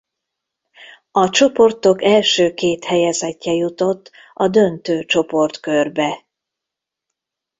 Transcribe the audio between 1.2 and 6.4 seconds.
csoportok első két helyezettje jutott a döntő csoportkörbe.